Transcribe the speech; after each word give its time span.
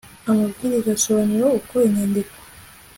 amabwiriza 0.29 0.89
asobanura 0.97 1.47
uko 1.59 1.73
inyandiko 1.87 2.35